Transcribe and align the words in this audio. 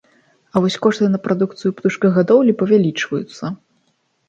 А 0.53 0.63
вось 0.63 0.77
кошты 0.85 1.09
на 1.15 1.19
прадукцыю 1.27 1.73
птушкагадоўлі 1.81 2.57
павялічваюцца. 2.65 3.55